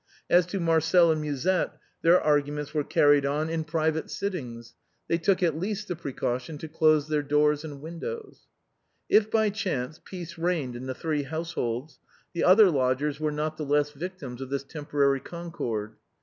[0.31, 4.73] As to Marcel and Musette, their arguments were carried on in private sittings;
[5.07, 8.47] they took at least the precaution to close their doors and win dows.
[9.09, 11.99] If by chance peace reigned in the three households,
[12.33, 15.91] the other lodgers were not the less victims of this temporary concord.